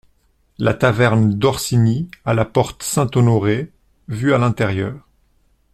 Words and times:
La 0.57 0.73
taverne 0.73 1.35
d’Orsini 1.37 2.09
à 2.25 2.33
la 2.33 2.43
porte 2.43 2.81
Saint-Honoré, 2.81 3.71
vue 4.07 4.33
à 4.33 4.39
l’intérieur. 4.39 5.07